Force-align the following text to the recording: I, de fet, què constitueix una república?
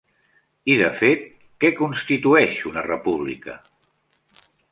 I, 0.35 0.77
de 0.79 0.87
fet, 1.01 1.27
què 1.65 1.71
constitueix 1.83 2.57
una 2.71 2.85
república? 2.87 3.59